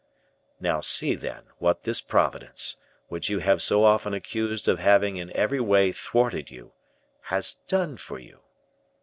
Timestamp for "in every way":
5.17-5.91